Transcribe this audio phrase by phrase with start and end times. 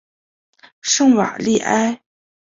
[0.81, 2.01] 圣瓦利埃。